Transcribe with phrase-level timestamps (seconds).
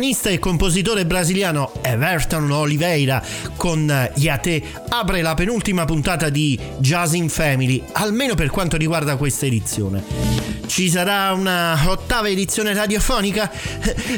[0.00, 3.22] Pianista e compositore brasiliano Everton Oliveira
[3.54, 9.44] con Yate apre la penultima puntata di Jazz in Family, almeno per quanto riguarda questa
[9.44, 10.39] edizione.
[10.70, 13.50] Ci sarà una ottava edizione radiofonica?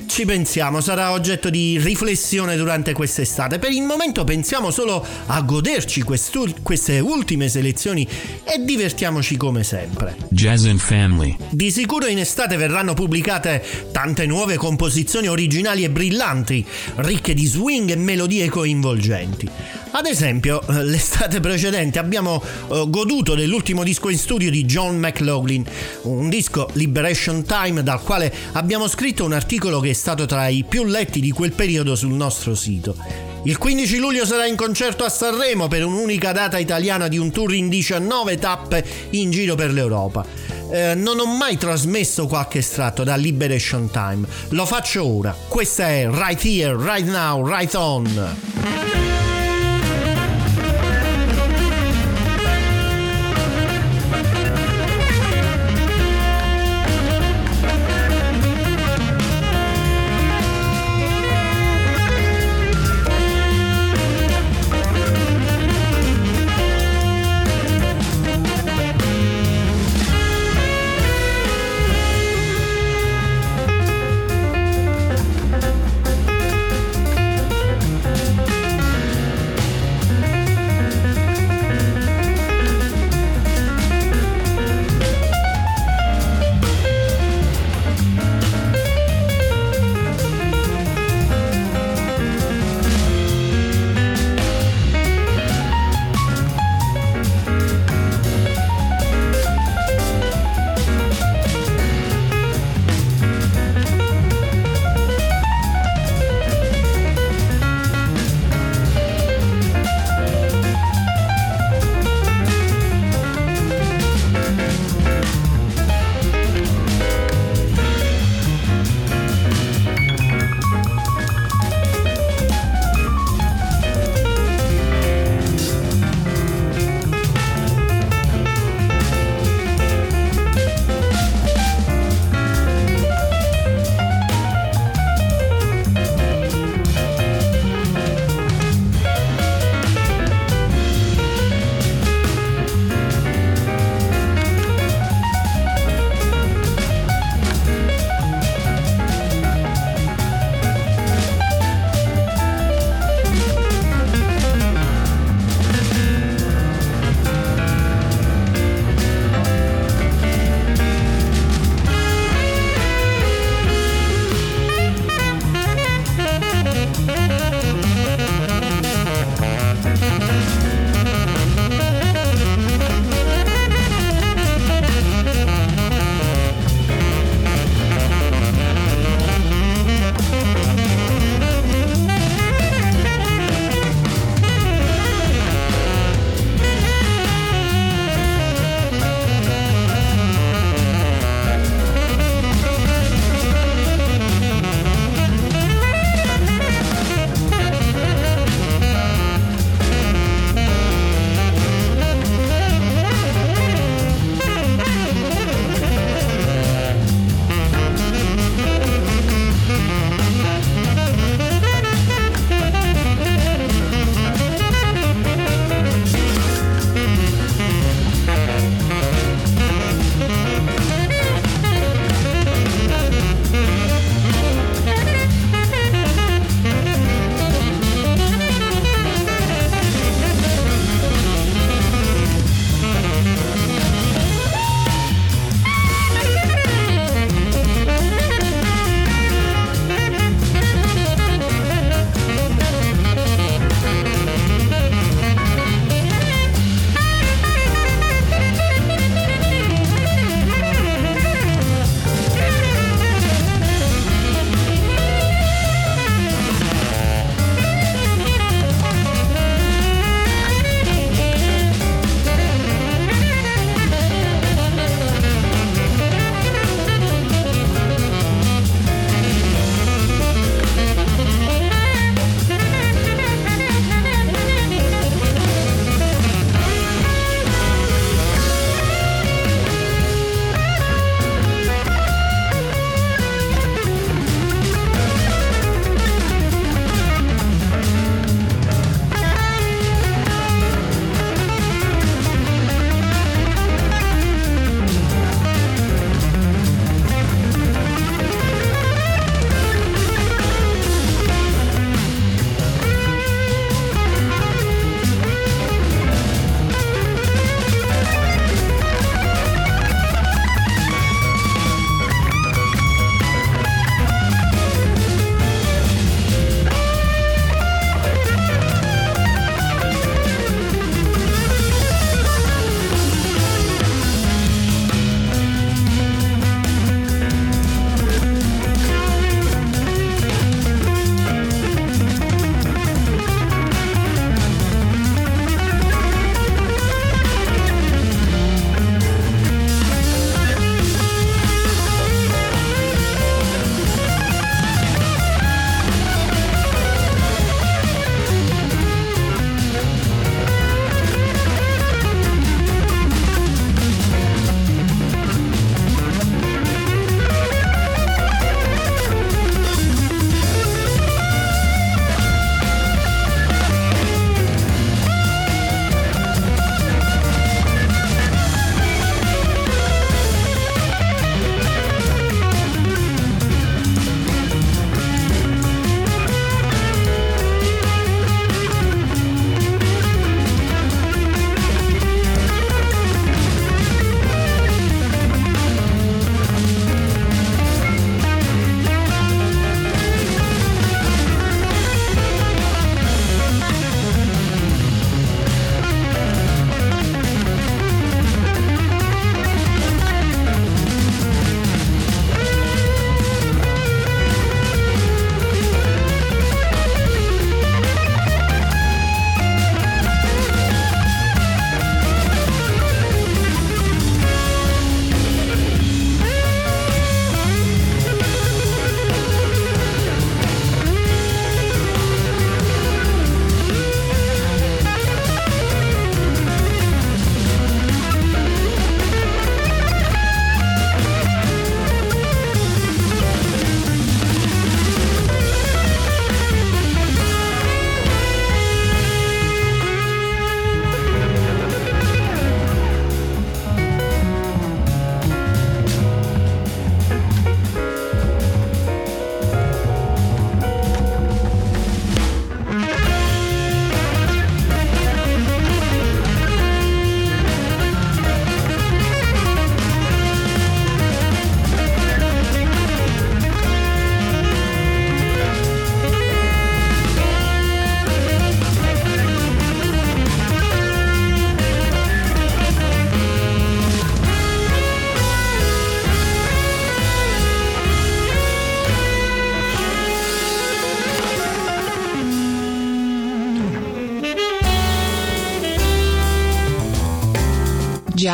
[0.07, 3.59] Ci pensiamo, sarà oggetto di riflessione durante quest'estate.
[3.59, 8.07] Per il momento pensiamo solo a goderci queste ultime selezioni
[8.45, 10.15] e divertiamoci come sempre.
[10.29, 11.35] Jazz and Family.
[11.49, 16.63] Di sicuro in estate verranno pubblicate tante nuove composizioni originali e brillanti,
[16.97, 19.49] ricche di swing e melodie coinvolgenti.
[19.95, 25.63] Ad esempio, eh, l'estate precedente abbiamo uh, goduto dell'ultimo disco in studio di John McLaughlin,
[26.03, 26.41] un disco
[26.73, 31.21] Liberation Time dal quale abbiamo scritto un articolo che è stato tra i più letti
[31.21, 32.97] di quel periodo sul nostro sito.
[33.45, 37.53] Il 15 luglio sarà in concerto a Sanremo per un'unica data italiana di un tour
[37.55, 40.25] in 19 tappe in giro per l'Europa.
[40.71, 45.37] Eh, non ho mai trasmesso qualche estratto da Liberation Time, lo faccio ora.
[45.49, 49.32] Questa è Right Here, Right Now, Right On.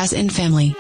[0.09, 0.78] Jazz in Family.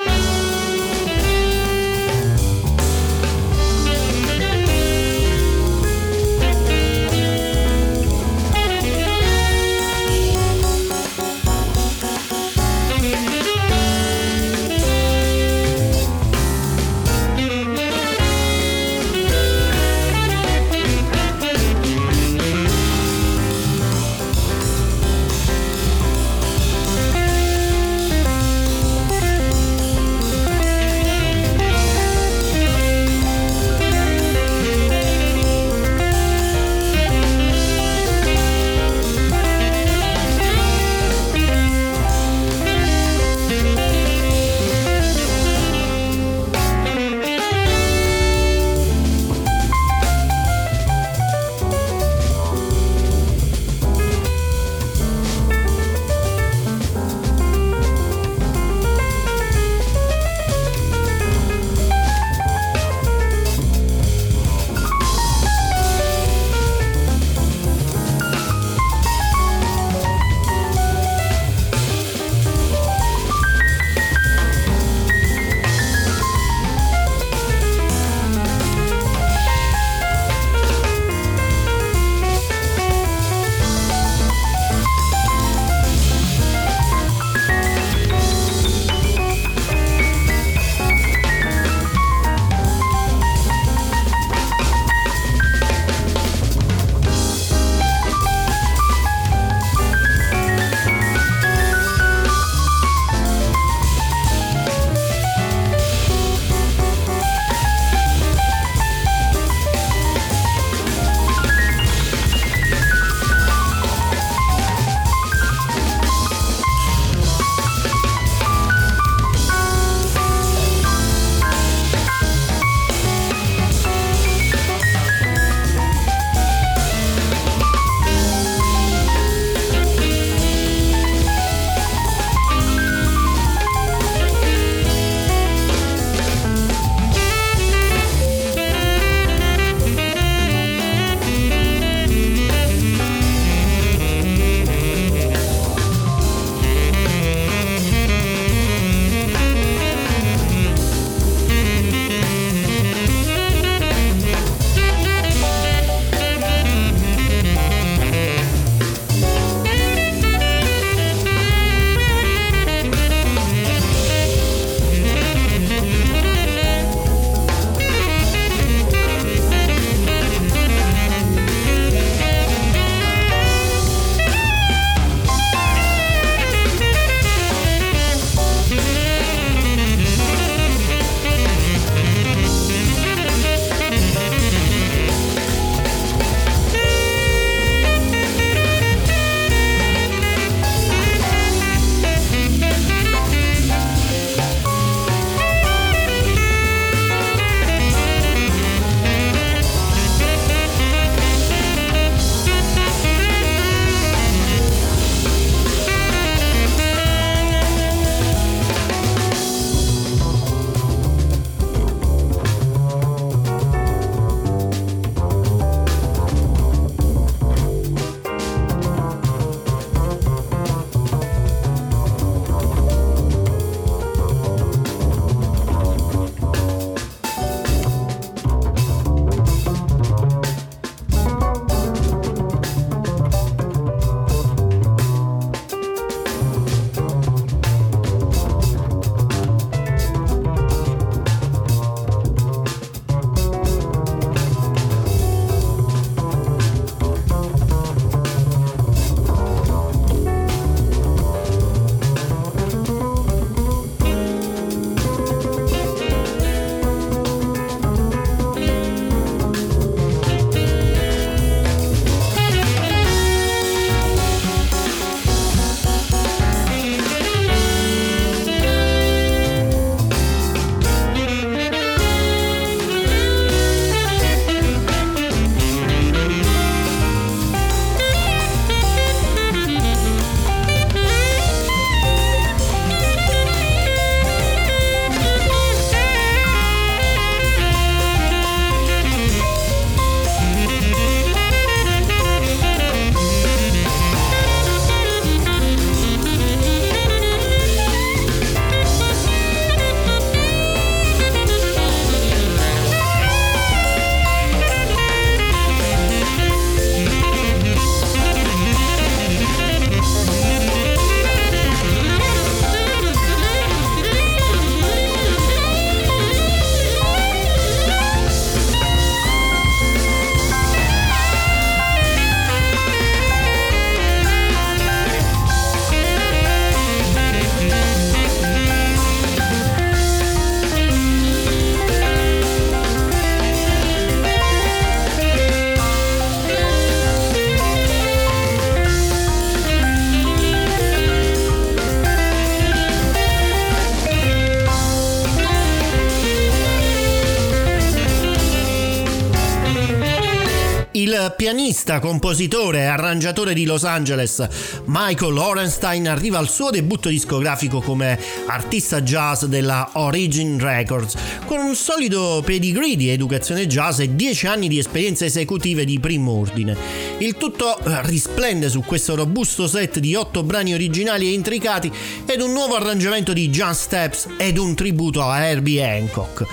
[351.69, 354.47] Pianista, compositore e arrangiatore di Los Angeles,
[354.87, 361.75] Michael Orenstein, arriva al suo debutto discografico come artista jazz della Origin Records, con un
[361.75, 366.75] solido pedigree di educazione jazz e 10 anni di esperienze esecutive di primo ordine.
[367.19, 371.93] Il tutto eh, risplende su questo robusto set di 8 brani originali e intricati
[372.25, 376.47] ed un nuovo arrangiamento di John Steps ed un tributo a Herbie Hancock.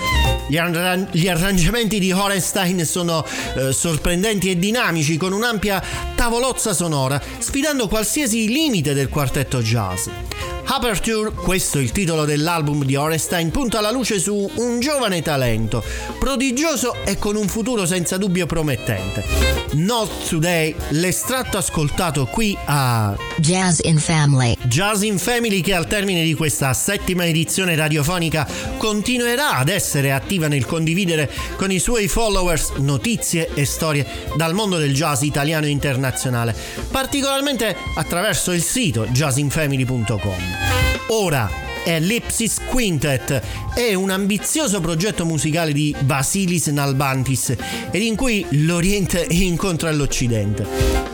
[0.47, 3.25] Gli, arran- gli arrangiamenti di Horenstein sono
[3.55, 5.81] eh, sorprendenti e dinamici con un'ampia
[6.15, 10.07] tavolozza sonora, sfidando qualsiasi limite del quartetto jazz.
[10.67, 15.83] Aperture, questo è il titolo dell'album di Orestein, punta la luce su un giovane talento,
[16.19, 19.23] prodigioso e con un futuro senza dubbio promettente.
[19.73, 24.55] Not Today, l'estratto ascoltato qui a Jazz in Family.
[24.63, 30.47] Jazz in Family che al termine di questa settima edizione radiofonica continuerà ad essere attiva
[30.47, 35.69] nel condividere con i suoi followers notizie e storie dal mondo del jazz italiano e
[35.69, 36.55] internazionale,
[36.89, 40.41] particolarmente attraverso il sito jazzinfamily.com.
[41.09, 43.41] Ora Ellipsis Quintet
[43.75, 47.55] è un ambizioso progetto musicale di Basilis Nalbantis
[47.91, 50.65] ed in cui l'Oriente incontra l'Occidente.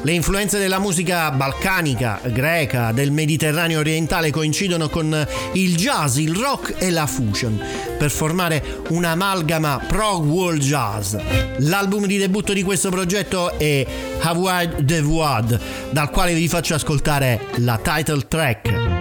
[0.04, 6.76] Le influenze della musica balcanica, greca, del Mediterraneo orientale coincidono con il jazz, il rock
[6.80, 7.62] e la fusion
[7.98, 11.16] per formare un'amalgama prog world jazz.
[11.60, 13.86] L'album di debutto di questo progetto è
[14.22, 15.60] Haward de Void,
[15.92, 19.01] dal quale vi faccio ascoltare la title track.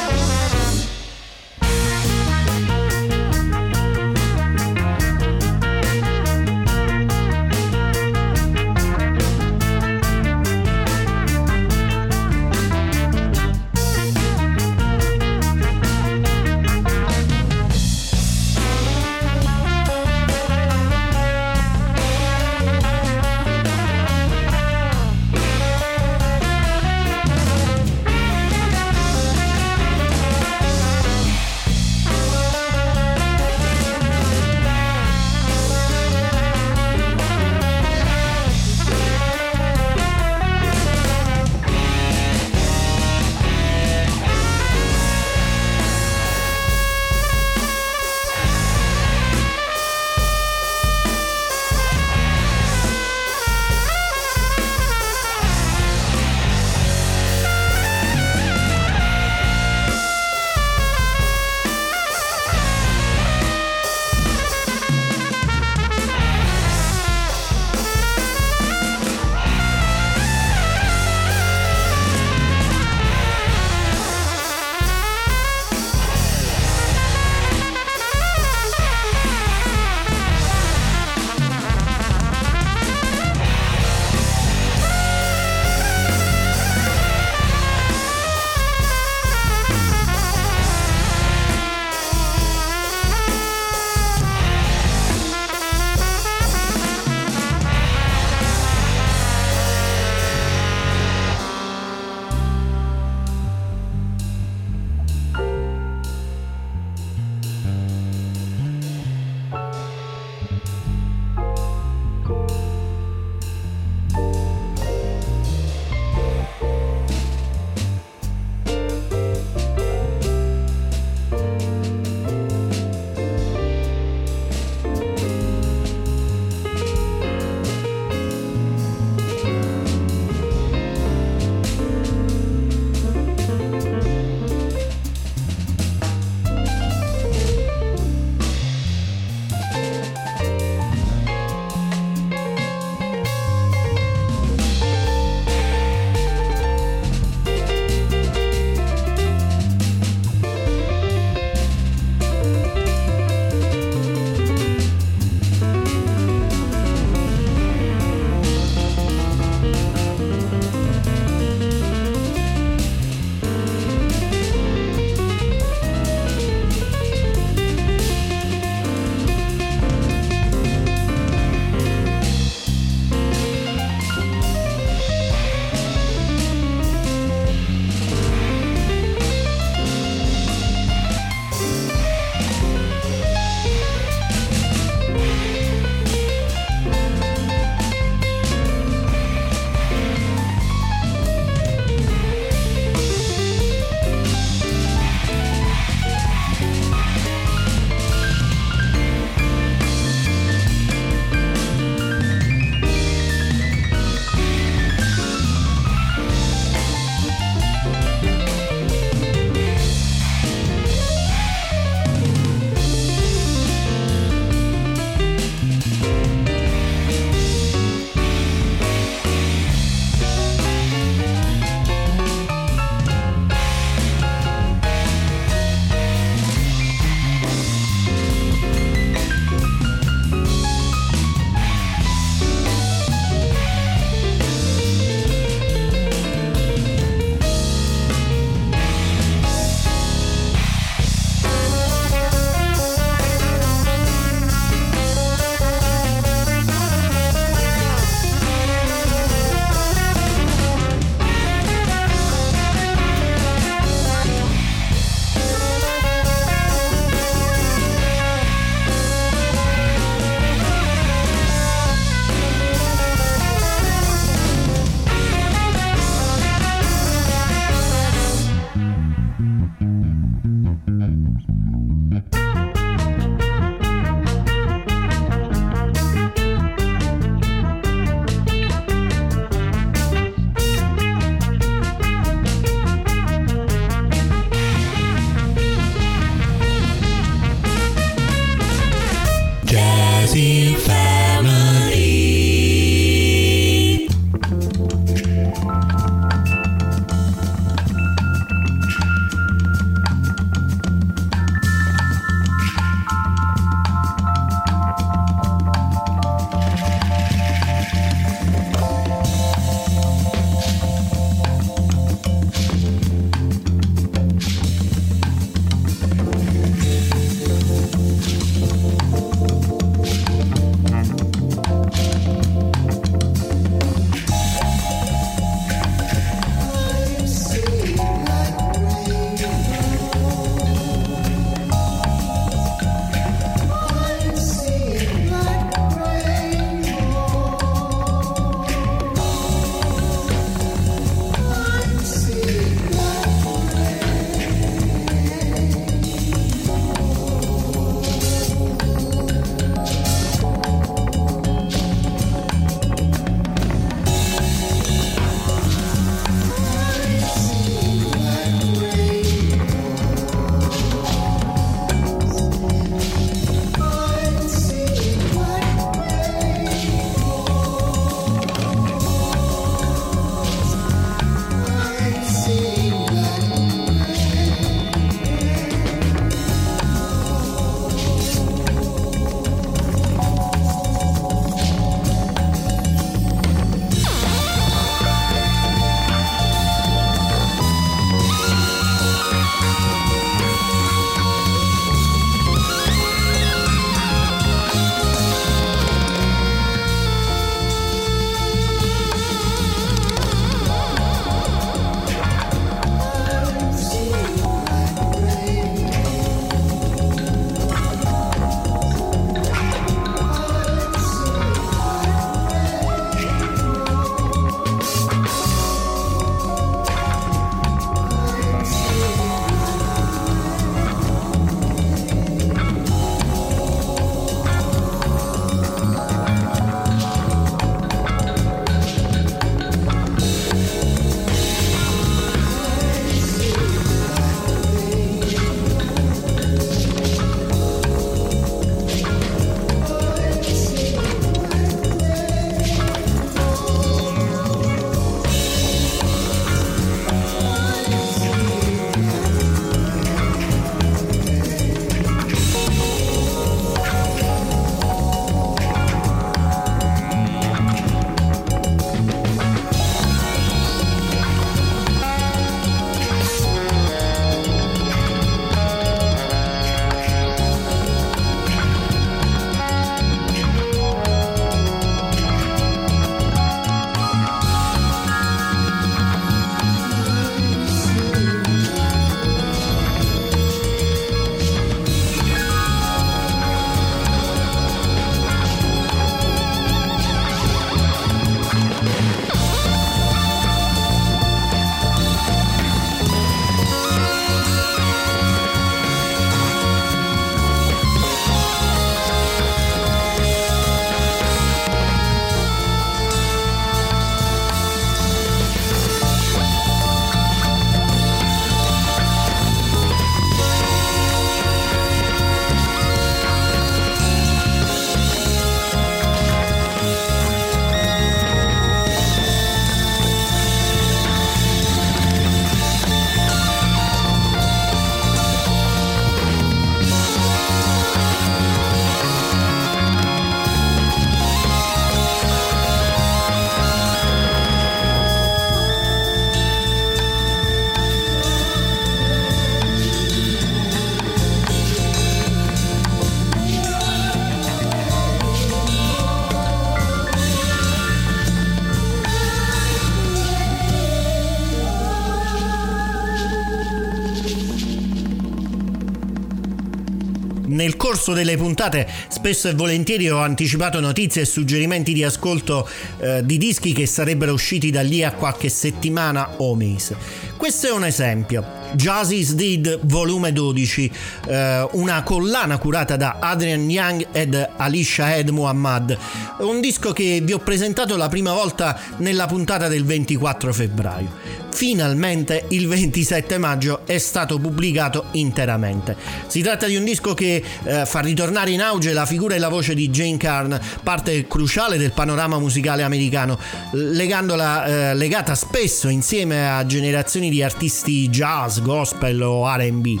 [558.04, 563.38] Corso delle puntate spesso e volentieri ho anticipato notizie e suggerimenti di ascolto eh, di
[563.38, 566.96] dischi che sarebbero usciti da lì a qualche settimana o mese.
[567.38, 568.63] Questo è un esempio.
[568.74, 570.90] Jazz is Dead volume 12,
[571.26, 575.96] eh, una collana curata da Adrian Young ed Alicia Ed Muhammad,
[576.38, 582.46] un disco che vi ho presentato la prima volta nella puntata del 24 febbraio finalmente
[582.48, 585.96] il 27 maggio è stato pubblicato interamente.
[586.26, 589.48] Si tratta di un disco che eh, fa ritornare in auge la figura e la
[589.48, 593.38] voce di Jane Carn, parte cruciale del panorama musicale americano,
[593.70, 600.00] legandola, eh, legata spesso insieme a generazioni di artisti jazz, gospel o RB.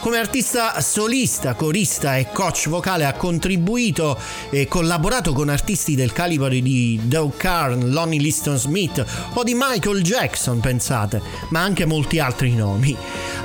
[0.00, 4.16] Come artista solista, corista e coach vocale ha contribuito
[4.50, 10.02] e collaborato con artisti del calibro di Doug Carn, Lonnie Liston Smith o di Michael
[10.02, 12.96] Jackson, pensate, ma anche molti altri nomi.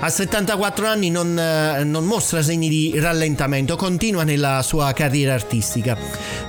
[0.02, 5.98] A 74 anni non, eh, non mostra segni di rallentamento, continua nella sua carriera artistica.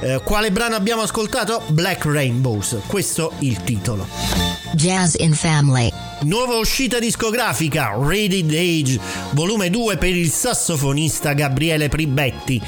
[0.01, 1.62] Eh, quale brano abbiamo ascoltato?
[1.68, 4.52] Black Rainbows, questo il titolo.
[4.75, 5.93] Jazz in Family.
[6.23, 8.99] Nuova uscita discografica, Rated Age,
[9.33, 12.61] volume 2 per il sassofonista Gabriele Pribetti.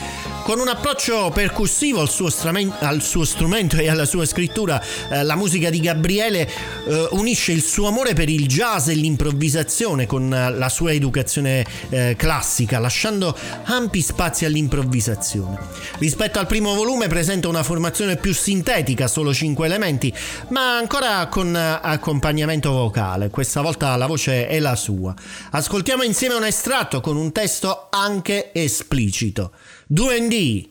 [0.45, 4.79] Con un approccio percussivo al suo, stramen- al suo strumento e alla sua scrittura,
[5.09, 6.47] eh, la musica di Gabriele
[6.87, 11.65] eh, unisce il suo amore per il jazz e l'improvvisazione con eh, la sua educazione
[11.89, 15.59] eh, classica, lasciando ampi spazi all'improvvisazione.
[15.97, 20.13] Rispetto al primo volume presenta una formazione più sintetica, solo 5 elementi,
[20.49, 23.31] ma ancora con eh, accompagnamento vocale.
[23.31, 25.15] Questa volta la voce è la sua.
[25.53, 29.53] Ascoltiamo insieme un estratto con un testo anche esplicito.
[29.93, 30.69] 2D.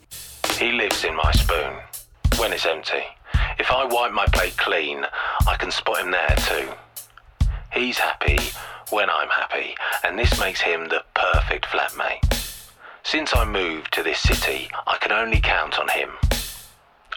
[0.58, 1.78] He lives in my spoon
[2.38, 3.04] when it's empty.
[3.60, 5.06] If I wipe my plate clean,
[5.48, 6.70] I can spot him there too.
[7.72, 8.40] He's happy
[8.90, 12.22] when I'm happy, and this makes him the perfect flatmate.
[13.04, 16.10] Since I moved to this city, I can only count on him.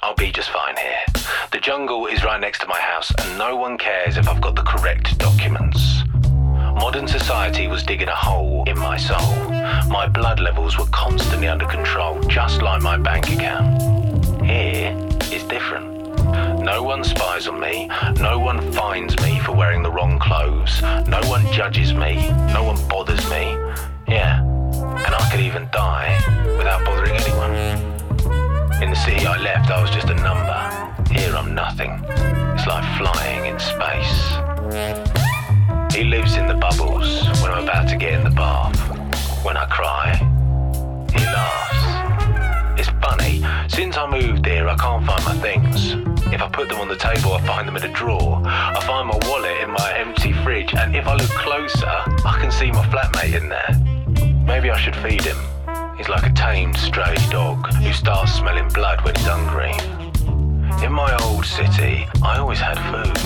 [0.03, 1.23] I'll be just fine here.
[1.51, 4.55] The jungle is right next to my house, and no one cares if I've got
[4.55, 5.96] the correct documents.
[6.87, 9.51] Modern society was digging a hole in my soul.
[9.89, 13.83] My blood levels were constantly under control, just like my bank account.
[14.45, 14.97] Here
[15.33, 15.89] is different.
[16.63, 21.21] No one spies on me, no one finds me for wearing the wrong clothes, no
[21.25, 23.59] one judges me, no one bothers me.
[24.07, 26.15] Yeah, and I could even die
[26.57, 27.53] without bothering anyone.
[28.81, 31.13] In the city I left, I was just a number.
[31.13, 32.01] Here I'm nothing.
[32.55, 35.26] It's like flying in space.
[35.97, 38.77] He lives in the bubbles when I'm about to get in the bath.
[39.43, 40.15] When I cry,
[41.11, 42.79] he laughs.
[42.79, 45.95] It's funny, since I moved here, I can't find my things.
[46.35, 48.43] If I put them on the table, I find them in a drawer.
[48.45, 52.51] I find my wallet in my empty fridge, and if I look closer, I can
[52.51, 54.45] see my flatmate in there.
[54.45, 55.39] Maybe I should feed him.
[55.97, 59.73] He's like a tamed stray dog who starts smelling blood when he's hungry.
[60.85, 63.17] In my old city, I always had food.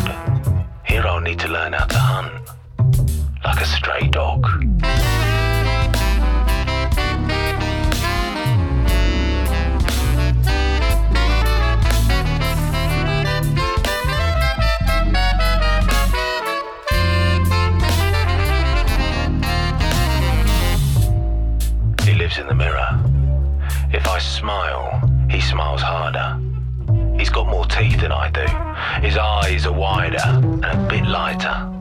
[0.85, 2.50] Here I'll need to learn how to hunt
[3.45, 4.47] like a stray dog.
[22.05, 22.89] He lives in the mirror.
[23.93, 26.39] If I smile, he smiles harder.
[27.19, 28.47] He's got more teeth than I do.
[29.07, 31.80] His eyes are wider and a bit lighter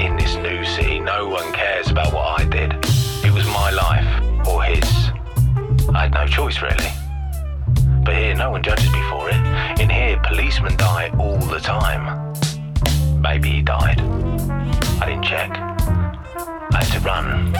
[0.00, 2.72] in this new city, no one cares about what I did.
[3.24, 4.84] It was my life or his.
[5.94, 6.90] I had no choice, really.
[8.04, 9.80] But here, no one judges me for it.
[9.80, 12.32] In here, policemen die all the time.
[13.20, 14.00] Maybe he died.
[15.00, 15.50] I didn't check.
[15.50, 17.52] I had to run.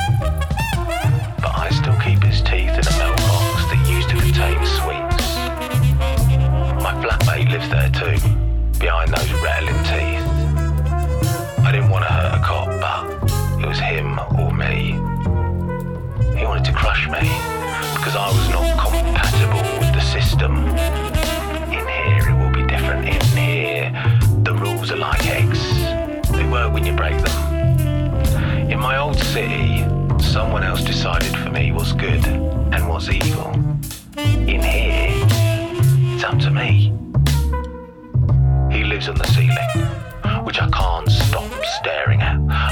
[1.42, 5.36] But I still keep his teeth in a milk box that used to contain sweets.
[6.82, 8.18] My flatmate lives there too,
[8.78, 10.38] behind those rattling teeth.
[11.68, 12.17] I didn't want to
[14.08, 14.92] him or me.
[16.38, 17.20] He wanted to crush me
[17.96, 20.56] because I was not compatible with the system.
[21.72, 23.08] In here, it will be different.
[23.08, 23.90] In here,
[24.42, 25.60] the rules are like eggs,
[26.30, 28.70] they work when you break them.
[28.70, 29.84] In my old city,
[30.22, 33.52] someone else decided for me what's good and what's evil.
[34.16, 35.08] In here,
[36.14, 36.92] it's up to me.
[38.70, 39.88] He lives on the ceiling
[40.44, 41.17] which I can't.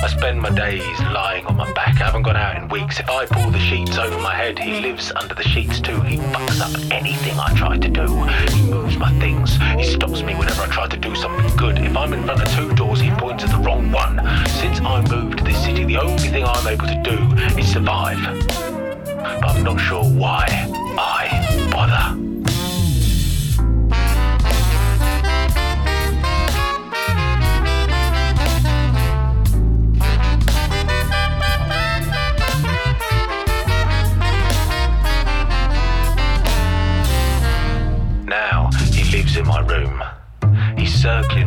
[0.03, 2.01] I spend my days lying on my back.
[2.01, 3.01] I haven't gone out in weeks.
[3.01, 6.01] If I pull the sheets over my head, he lives under the sheets too.
[6.03, 8.07] He fucks up anything I try to do.
[8.53, 9.57] He moves my things.
[9.77, 11.79] He stops me whenever I try to do something good.
[11.79, 14.21] If I'm in front of two doors, he points at the wrong one.
[14.47, 18.19] Since I moved to this city, the only thing I'm able to do is survive.
[19.07, 20.47] But I'm not sure why
[20.99, 22.26] I bother.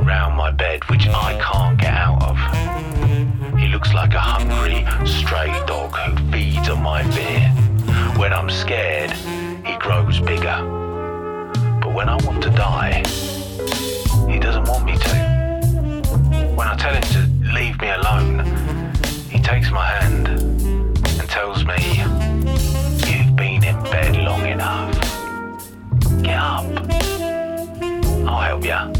[0.09, 3.59] around my bed, which I can't get out of.
[3.59, 7.41] He looks like a hungry, stray dog who feeds on my fear.
[8.17, 9.11] When I'm scared,
[9.67, 10.57] he grows bigger.
[11.81, 13.03] But when I want to die,
[14.27, 15.15] he doesn't want me to.
[16.57, 18.33] When I tell him to leave me alone,
[19.29, 21.79] he takes my hand and tells me,
[23.11, 24.91] You've been in bed long enough.
[26.23, 26.65] Get up.
[28.27, 28.98] I'll help you.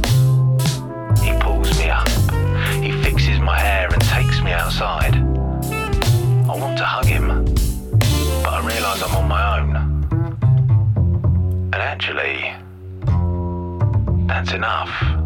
[4.49, 5.15] Me outside.
[6.49, 7.27] I want to hug him,
[8.43, 9.75] but I realise I'm on my own.
[11.73, 12.37] And actually,
[14.27, 15.18] that's enough.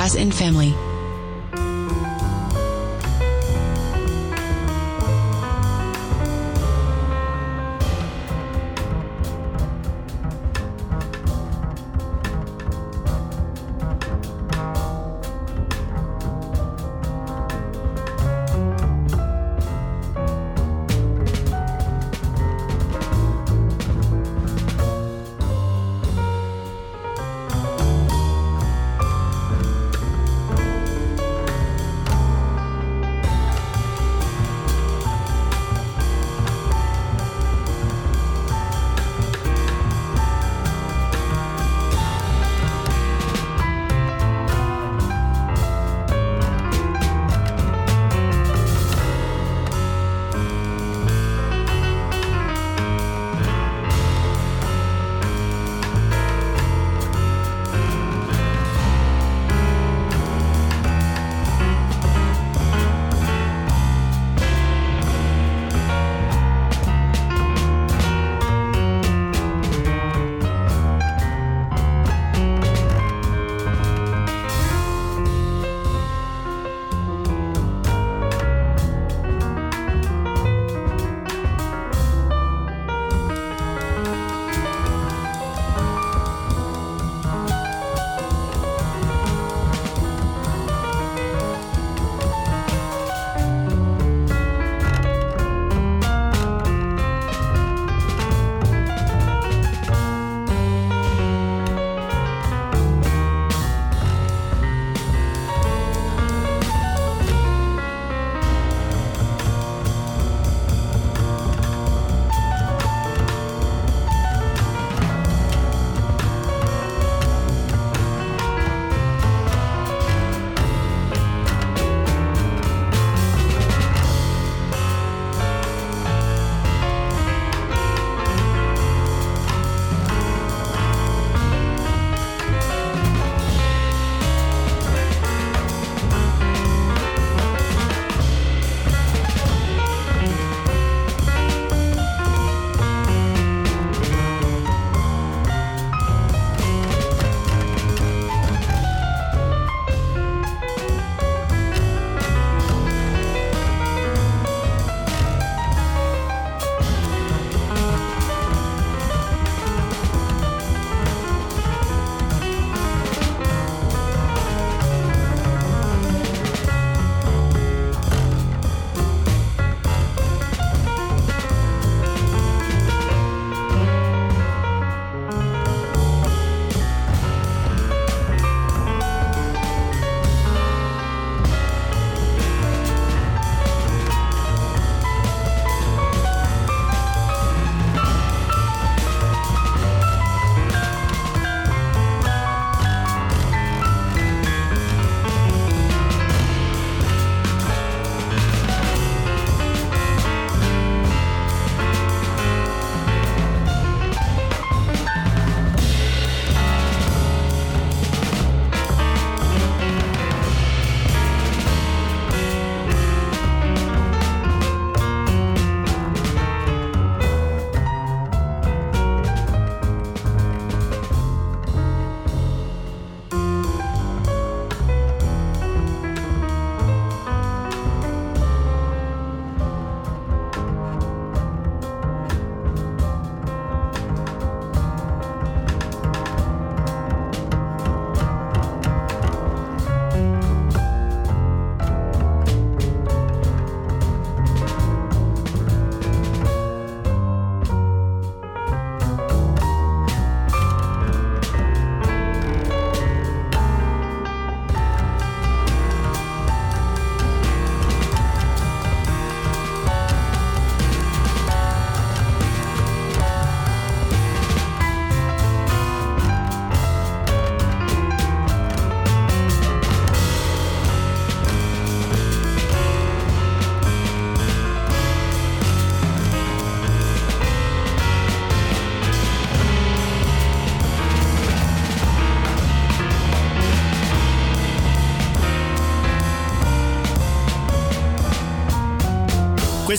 [0.00, 0.79] Jazz and Family.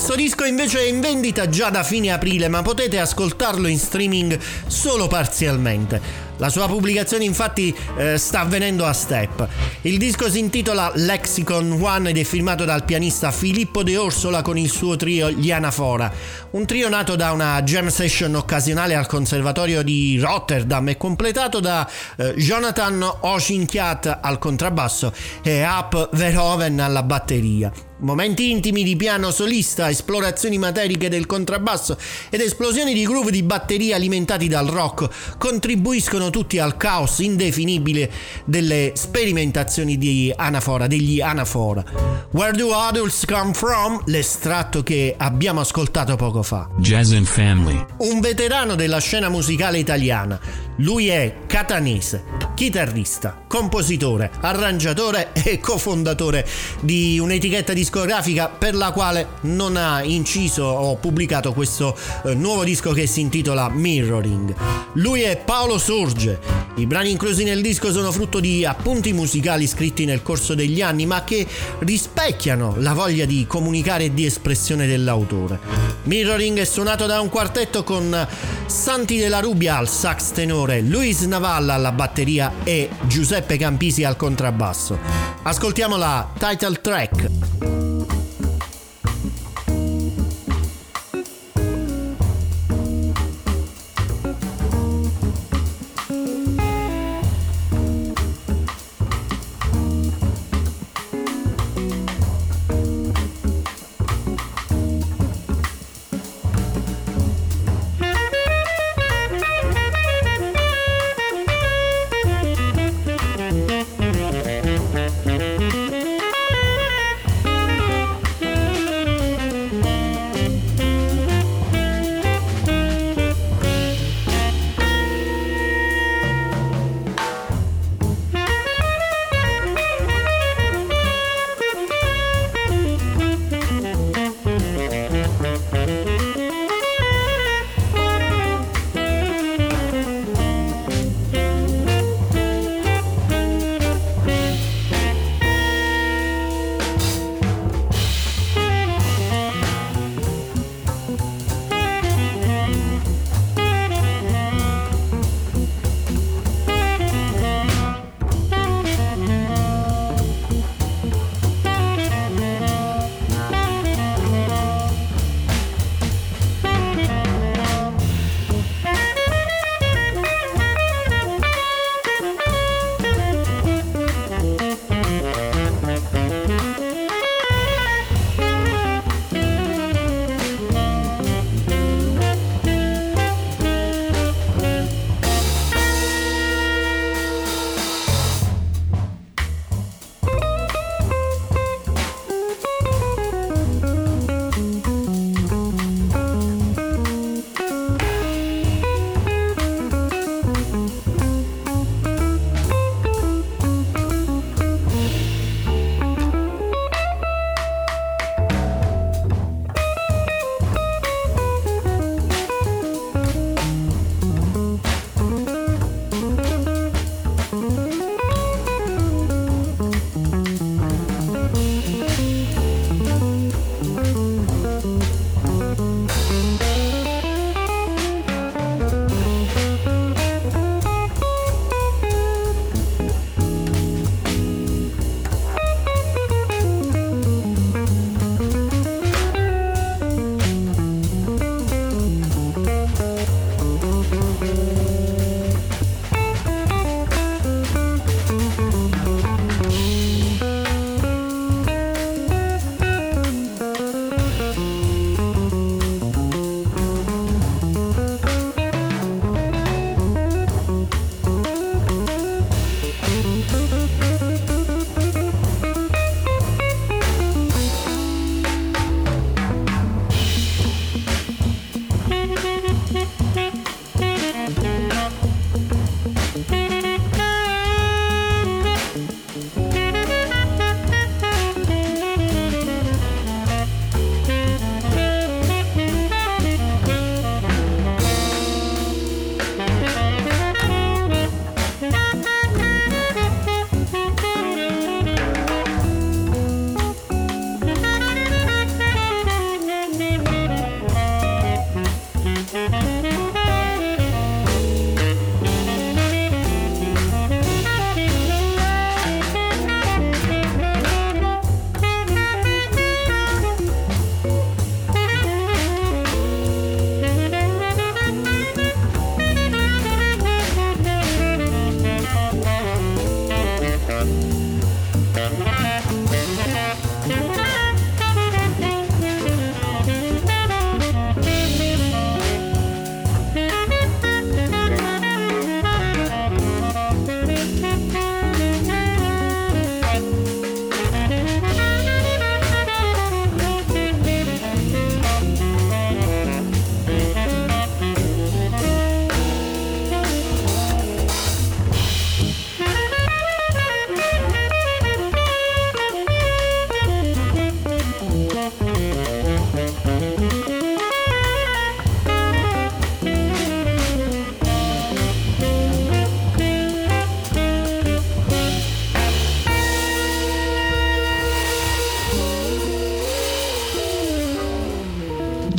[0.01, 4.35] Questo disco invece è in vendita già da fine aprile, ma potete ascoltarlo in streaming
[4.65, 6.01] solo parzialmente.
[6.37, 9.47] La sua pubblicazione infatti eh, sta avvenendo a step.
[9.84, 14.55] Il disco si intitola Lexicon One ed è firmato dal pianista Filippo De Orsola con
[14.55, 16.13] il suo trio Gli Anafora.
[16.51, 21.89] Un trio nato da una jam session occasionale al Conservatorio di Rotterdam e completato da
[22.15, 25.11] eh, Jonathan Ocinchiat al contrabbasso
[25.41, 27.71] e Up Verhoeven alla batteria
[28.01, 31.95] momenti intimi di piano solista, esplorazioni materiche del contrabbasso
[32.32, 38.11] ed esplosioni di groove di batteria alimentati dal rock contribuiscono tutti al caos indefinibile
[38.43, 41.84] delle sperimentazioni di Anafora, degli Anafora.
[42.32, 44.01] Where do adults come from?
[44.05, 46.69] L'estratto che abbiamo ascoltato poco fa.
[46.78, 47.86] Jazz and Family.
[47.97, 50.39] Un veterano della scena musicale italiana.
[50.78, 52.24] Lui è catanese,
[52.62, 56.47] chitarrista, compositore, arrangiatore e cofondatore
[56.82, 62.91] di un'etichetta discografica per la quale non ha inciso o pubblicato questo eh, nuovo disco
[62.91, 64.53] che si intitola Mirroring.
[64.93, 66.39] Lui è Paolo Sorge.
[66.76, 71.07] I brani inclusi nel disco sono frutto di appunti musicali scritti nel corso degli anni,
[71.07, 71.47] ma che
[71.80, 75.59] rispecchiano la voglia di comunicare e di espressione dell'autore.
[76.03, 78.28] Mirroring è suonato da un quartetto con
[78.68, 84.97] Santi della Rubia al sax tenore, Luis Navalla alla batteria e Giuseppe Campisi al contrabbasso.
[85.43, 88.20] Ascoltiamo la title track.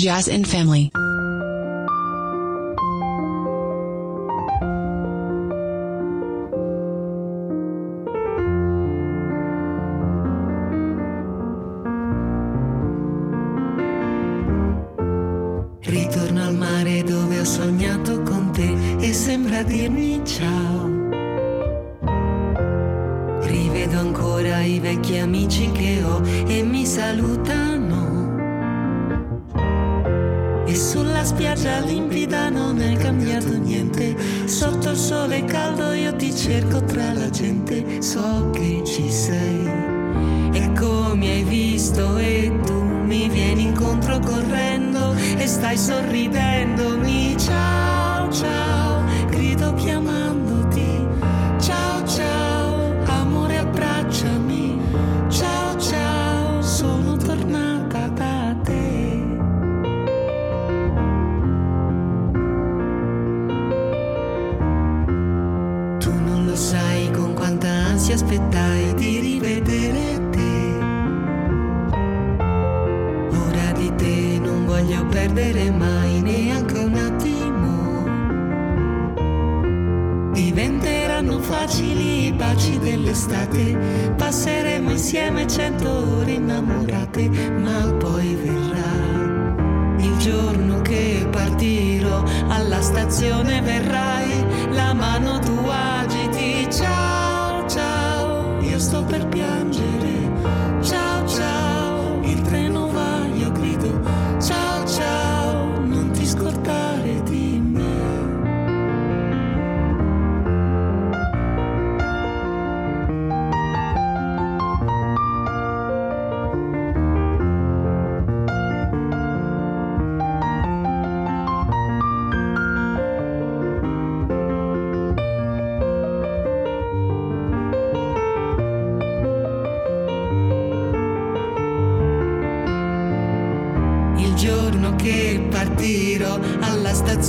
[0.03, 0.91] Jazz and Family.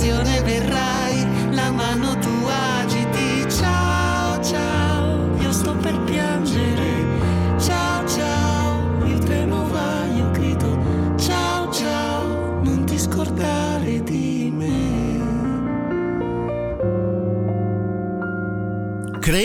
[0.02, 0.43] Alla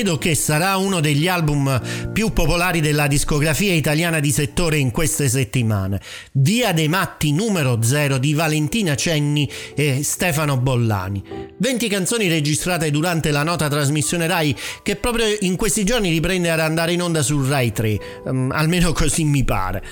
[0.10, 1.80] credo che sarà uno degli album
[2.12, 6.02] più popolari della discografia italiana di settore in queste settimane.
[6.32, 11.22] Via dei Matti numero 0 di Valentina Cenni e Stefano Bollani.
[11.58, 16.60] 20 canzoni registrate durante la nota trasmissione Rai che proprio in questi giorni riprende ad
[16.60, 19.84] andare in onda su Rai 3, um, almeno così mi pare.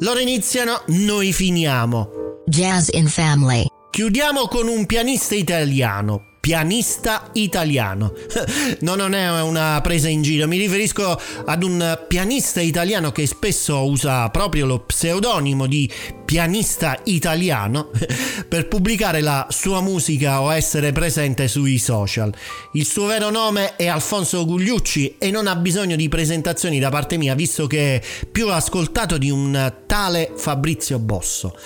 [0.00, 2.08] Loro iniziano, noi finiamo.
[2.46, 3.66] Jazz in Family.
[3.90, 6.29] Chiudiamo con un pianista italiano.
[6.40, 8.14] Pianista italiano.
[8.80, 13.84] No, non è una presa in giro, mi riferisco ad un pianista italiano che spesso
[13.84, 15.90] usa proprio lo pseudonimo di
[16.24, 17.90] pianista italiano
[18.48, 22.32] per pubblicare la sua musica o essere presente sui social.
[22.72, 27.16] Il suo vero nome è Alfonso Gugliucci e non ha bisogno di presentazioni da parte
[27.16, 31.56] mia, visto che è più ascoltato di un tale Fabrizio Bosso.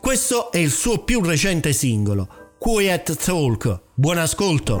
[0.00, 3.80] Questo è il suo più recente singolo, Quiet Talk.
[3.94, 4.80] Buon ascolto!